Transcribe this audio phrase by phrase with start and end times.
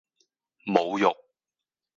[0.65, 1.13] 侮辱